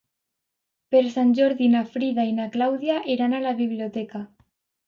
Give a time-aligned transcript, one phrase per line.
[0.95, 4.27] Per Sant Jordi na Frida i na Clàudia iran a la biblioteca.